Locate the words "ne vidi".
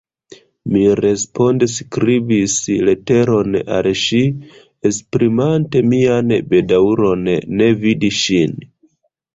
7.61-8.15